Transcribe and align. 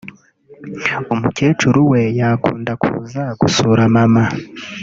umukecuru 1.13 1.79
we 1.91 2.01
yakunda 2.19 2.71
kuza 2.81 3.23
gusura 3.39 3.81
Maman 3.93 4.31